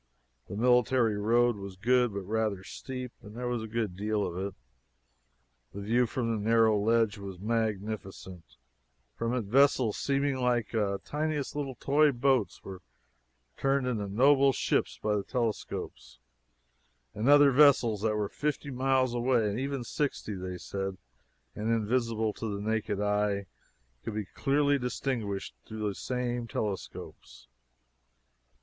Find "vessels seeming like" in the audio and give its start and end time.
9.43-10.71